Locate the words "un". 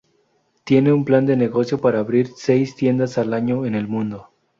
0.93-1.05